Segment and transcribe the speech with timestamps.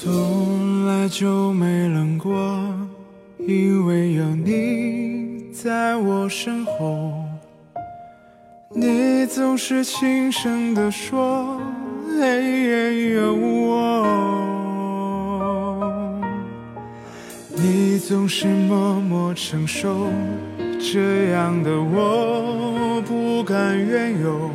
[0.00, 2.32] 从来就没冷过，
[3.40, 7.24] 因为有你在我身后。
[8.70, 11.60] 你总是轻声地说，
[12.16, 14.06] 黑夜，有我。
[17.56, 20.06] 你总是默默承受，
[20.78, 24.48] 这样的我不敢怨尤。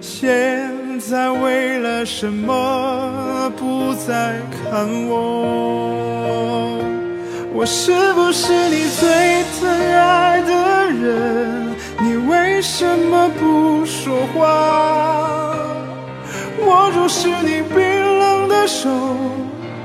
[0.00, 0.72] 现
[1.08, 6.78] 在为了什么不再看我？
[7.52, 11.74] 我是不是你最疼爱的人？
[12.00, 15.56] 你为什么不说话？
[16.64, 18.88] 握住是你冰冷的手，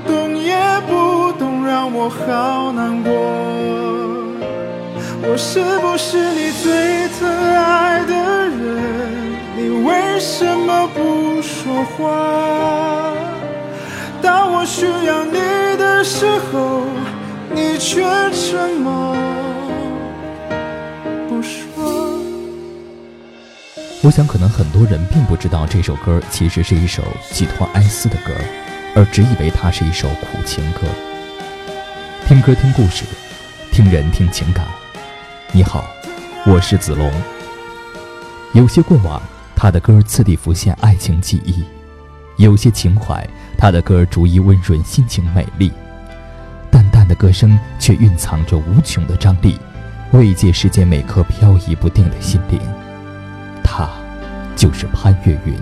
[0.06, 3.10] 动也不动，让我好难过。
[5.30, 8.14] 我是不是你最疼爱的
[8.48, 9.27] 人？
[9.58, 13.12] 你为什么不说话？
[14.22, 15.32] 当我需要你
[15.76, 16.82] 的时候，
[17.52, 19.16] 你却沉默
[21.28, 21.58] 不说。
[24.00, 28.30] 我想，可能很多人并不知道这首歌其实是一首寄托哀思的歌，
[28.94, 30.82] 而只以为它是一首苦情歌。
[32.28, 33.02] 听歌听故事，
[33.72, 34.64] 听人听情感。
[35.50, 35.84] 你好，
[36.46, 37.10] 我是子龙。
[38.52, 39.20] 有些过往。
[39.60, 41.64] 他的歌次第浮现爱情记忆，
[42.36, 45.72] 有些情怀，他的歌逐一温润心情美丽。
[46.70, 49.58] 淡淡的歌声却蕴藏着无穷的张力，
[50.12, 52.60] 慰藉世间每颗飘移不定的心灵。
[53.64, 53.90] 他，
[54.54, 55.58] 就是潘越云。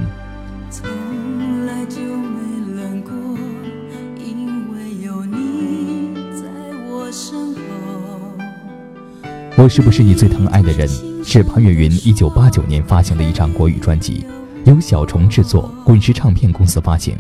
[9.66, 10.88] 我是不是你最疼爱的人？
[11.24, 14.24] 是潘越云一九八九年发行的一张国语专辑，
[14.64, 17.16] 由小虫制作，滚石唱片公司发行，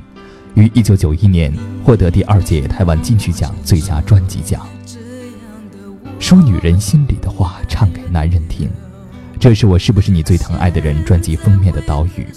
[0.54, 4.64] 于一九九一年获得第二届台湾金曲奖最佳专辑奖。
[6.20, 8.70] 说女人心里的话，唱给男人听，
[9.40, 12.28] 这是我是不是你最疼爱的人专辑封面的岛屿。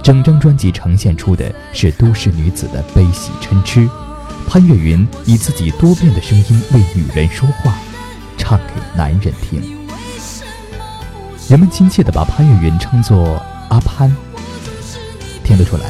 [0.00, 3.88] 整张专辑呈现出的是都市女子的悲喜嗔痴，
[4.46, 7.74] 潘越云以自己多变的声音为女人说话，
[8.50, 9.62] 唱给男人听。
[11.48, 14.12] 人们亲切地把潘越云称作阿潘，
[15.44, 15.84] 听得出来，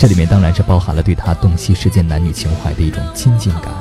[0.00, 3.72] 这里面当然是包含了对他洞悉世间男女情怀的一种亲近感。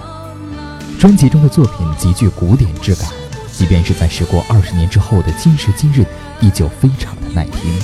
[0.99, 3.09] 专辑中的作品极具古典质感，
[3.51, 6.05] 即便是在时过二十年之后的今时今日，
[6.41, 7.75] 依旧非常的耐听。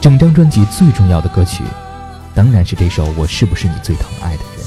[0.00, 1.62] 整张专辑最重要的歌曲，
[2.34, 4.66] 当然是这首《我是不是你最疼爱的人》。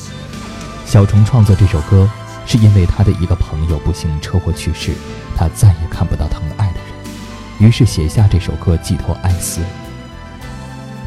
[0.86, 2.09] 小虫创作这首歌，
[2.46, 4.94] 是因为他的一个朋友不幸车祸去世，
[5.35, 7.68] 他再也看不到疼爱的人。
[7.68, 9.62] 于是写下这首歌寄托哀思。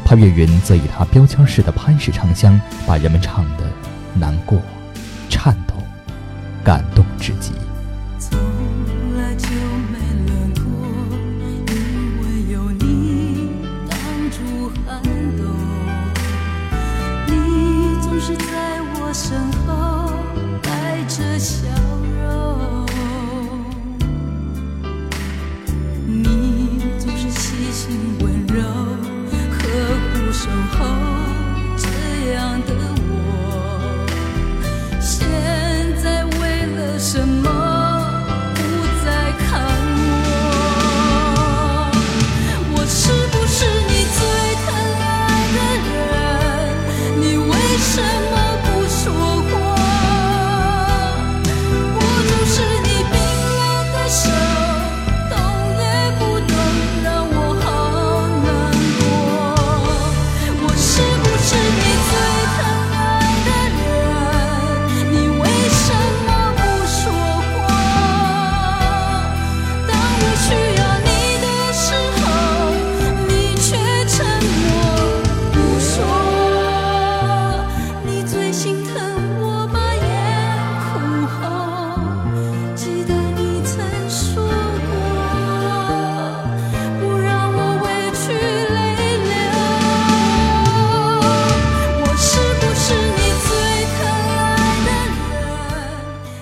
[0.03, 3.63] 潘越云则以他标签式的潘式唱腔，把人们唱得
[4.13, 4.61] 难过、
[5.29, 5.73] 颤抖、
[6.63, 7.51] 感动至极。
[30.45, 31.04] 守候。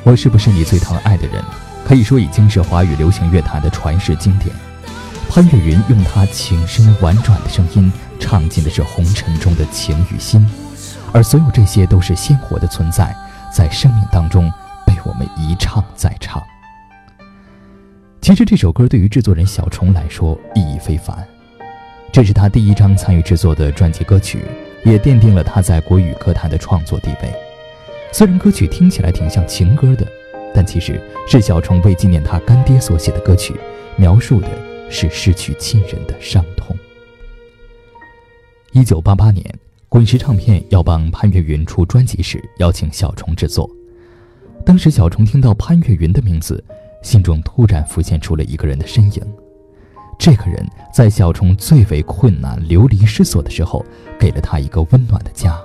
[0.03, 1.41] 我是不是你最疼爱的人？
[1.85, 4.53] 可以说已经是华语流行乐坛的传世经典。
[5.29, 10.45] 潘越云用他情深婉转的声音，唱尽的是红尘中的情与心，
[11.13, 13.15] 而所有这些都是鲜活的存在，
[13.51, 14.51] 在生命当中
[14.85, 16.43] 被我们一唱再唱。
[18.21, 21.25] 其实这首歌对于制作人小虫来说意义非凡，
[22.11, 24.45] 这是他第一张参与制作的专辑歌曲，
[24.83, 27.33] 也奠定了他在国语歌坛的创作地位。
[28.13, 30.07] 虽然歌曲听起来挺像情歌的，
[30.53, 33.55] 但其实是小虫为纪念他干爹所写的歌曲，
[33.95, 34.47] 描述的
[34.87, 36.77] 是失去亲人的伤痛。
[38.71, 39.43] 一九八八年，
[39.89, 43.67] 滚石唱片要帮潘越云出专辑时，邀请小虫制作。
[44.63, 46.63] 当时小虫听到潘越云的名字，
[47.01, 49.23] 心中突然浮现出了一个人的身影。
[50.19, 50.63] 这个人
[50.93, 53.83] 在小虫最为困难、流离失所的时候，
[54.19, 55.59] 给了他一个温暖的家，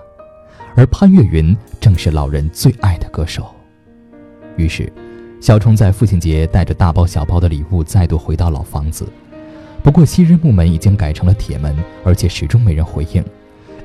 [0.78, 3.52] 而潘越云正是老人最爱的歌手。
[4.56, 4.92] 于是，
[5.40, 9.04] 小虫在父亲节带着大包小包的礼物再度回到老房子。
[9.82, 13.24] 不过，昔日木门已经改成了铁门，而且始终没人回应。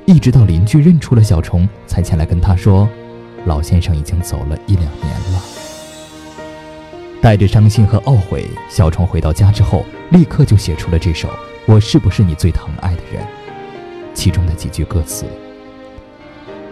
[0.06, 2.88] 一直到邻居认出了小虫，才前来跟他说
[3.46, 5.42] ：“老先生已经走了一两年了。”
[7.20, 11.28] 带着伤心和懊悔，小虫回到家之后，立刻就写出了这首
[11.66, 13.24] 《我是不是你最疼爱的人》，
[14.14, 15.26] 其中的几句歌词：“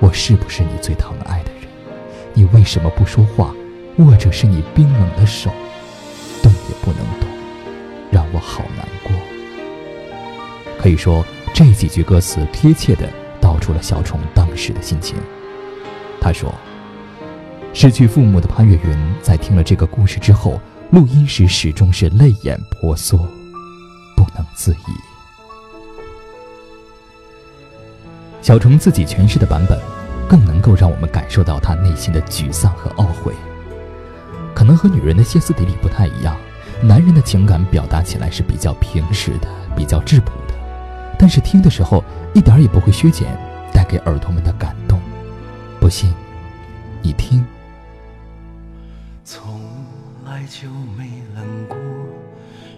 [0.02, 1.70] 我是不是你最疼爱的人？
[2.34, 3.56] 你为什么不说话？
[3.98, 5.50] 握着是你冰冷的手，
[6.44, 7.30] 动也不能动，
[8.12, 9.14] 让我好难过。”
[10.82, 13.08] 可以说，这几句歌词贴切地
[13.40, 15.16] 道出了小虫当时的心情。
[16.20, 16.54] 他说。
[17.74, 20.60] 失去父母的潘越云，在听了这个故事之后，
[20.90, 23.18] 录音时始终是泪眼婆娑，
[24.14, 25.11] 不能自已。
[28.42, 29.80] 小虫自己诠释的版本，
[30.28, 33.34] 更能够让我们感受到他内心的沮丧和懊悔。
[34.56, 36.36] 可能和女人的歇斯底里不太一样，
[36.82, 40.56] 男人的情感表达起来是比较平实的，比较质朴的，
[41.20, 42.04] 但是听的时候
[42.34, 43.38] 一点也不会削减
[43.72, 45.00] 带给耳朵们的感动。
[45.80, 46.12] 不信，
[47.04, 47.46] 你听。
[49.24, 49.62] 从
[50.26, 50.68] 来就
[50.98, 51.78] 没冷过，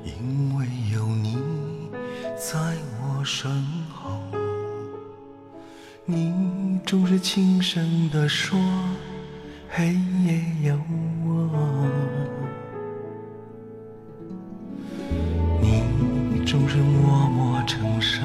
[0.04, 1.38] 因为有你
[2.38, 2.58] 在
[3.02, 3.50] 我身
[3.94, 4.43] 后。
[6.06, 8.60] 你总是轻声地说，
[9.70, 9.94] 黑
[10.26, 10.78] 夜有
[11.26, 11.90] 我。
[15.62, 18.20] 你总是默默承受，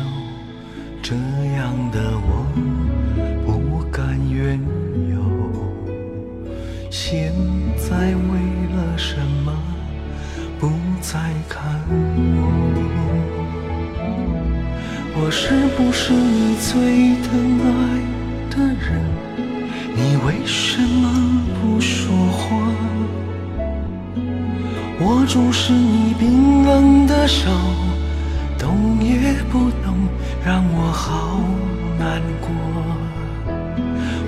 [1.01, 1.15] 这
[1.55, 2.18] 样的
[15.79, 17.71] 不是你最疼爱
[18.51, 19.01] 的人？
[19.95, 22.59] 你为什么不说话？
[25.01, 27.49] 握住是你冰冷的手，
[28.59, 29.95] 动也不动，
[30.45, 31.39] 让我好
[31.97, 32.51] 难过。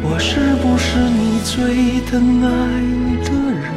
[0.05, 2.49] 我是不是你最疼爱
[3.25, 3.75] 的人？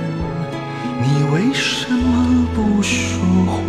[1.01, 3.62] 你为什么不说话？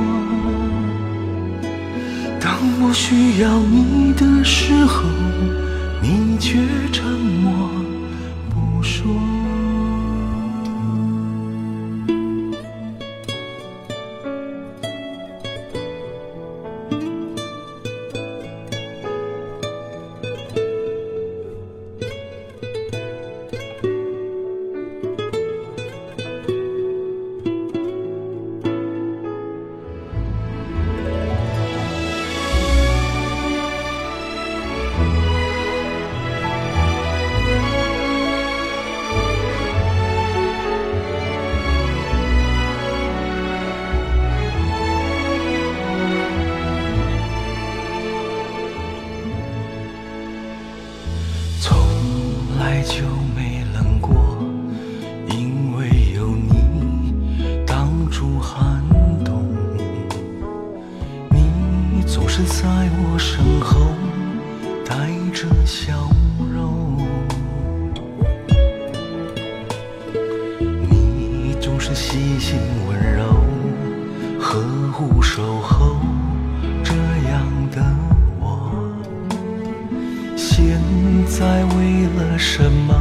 [2.95, 5.03] 需要你的时候，
[6.01, 6.61] 你却
[6.93, 7.94] 沉默。
[62.07, 62.65] 总是在
[62.97, 63.81] 我身后
[64.85, 64.95] 带
[65.33, 65.93] 着笑
[66.53, 66.99] 容，
[70.89, 72.59] 你总是细心
[72.89, 73.25] 温柔，
[74.41, 74.61] 呵
[74.93, 75.97] 护守候。
[76.83, 76.95] 这
[77.29, 77.83] 样的
[78.41, 78.71] 我，
[80.37, 80.81] 现。
[81.27, 82.95] 在为了什么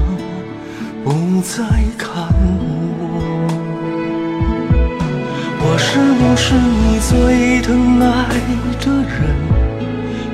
[1.03, 1.63] 不再
[1.99, 3.12] 看我？
[5.93, 8.25] 是不是你最疼爱
[8.81, 9.29] 的人？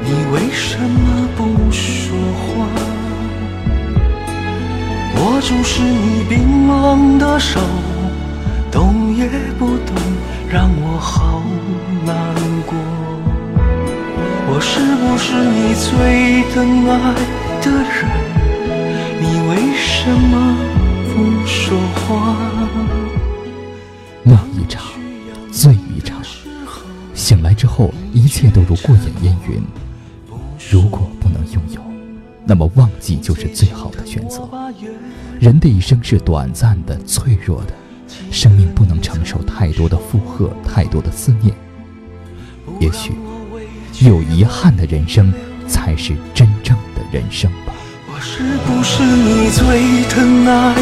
[0.05, 2.65] 你为什么不说话？
[5.17, 7.59] 握住是你冰冷的手，
[8.71, 9.97] 动也不动，
[10.49, 11.43] 让我好
[12.05, 12.15] 难
[12.65, 12.73] 过。
[14.47, 17.13] 我是不是你最疼爱？
[17.61, 18.07] 的人，
[27.79, 29.63] 后，一切都如过眼烟云。
[30.69, 31.81] 如果不能拥有，
[32.45, 34.45] 那么忘记就是最好的选择。
[35.39, 37.73] 人的一生是短暂的、脆弱的，
[38.31, 41.55] 生命不能承受太多的负荷、太多的思念。
[42.81, 43.13] 也许，
[44.05, 45.31] 有遗憾的人生
[45.65, 47.73] 才是真正的人生吧。
[48.09, 50.75] 我是不是你最疼爱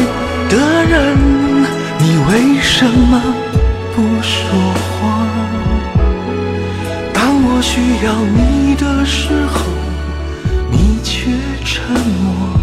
[0.50, 1.16] 的人？
[2.00, 3.22] 你为什么
[3.94, 4.77] 不说？
[7.70, 9.60] 需要你的时候，
[10.70, 11.30] 你却
[11.66, 11.94] 沉
[12.24, 12.57] 默。